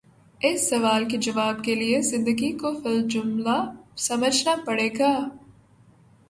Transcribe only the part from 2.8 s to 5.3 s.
فی الجملہ سمجھنا پڑے گا۔